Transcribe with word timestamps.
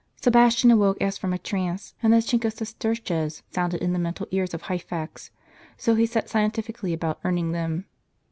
Sebastian 0.19 0.71
awoke 0.71 0.99
as 0.99 1.19
from 1.19 1.31
a 1.31 1.37
trance; 1.37 1.93
and 2.01 2.11
the 2.11 2.17
chink 2.17 2.43
of 2.43 2.53
sesterces 2.53 3.43
sounded 3.51 3.83
in 3.83 3.93
the 3.93 3.99
mental 3.99 4.27
ears 4.31 4.51
of 4.51 4.63
Hyphax; 4.63 5.29
so 5.77 5.93
he 5.93 6.07
set 6.07 6.27
scientifically 6.27 6.91
about 6.91 7.19
earning 7.23 7.51
them. 7.51 7.85